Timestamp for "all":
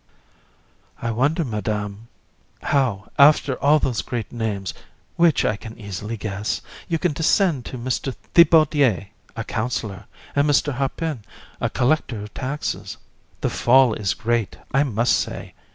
3.61-3.77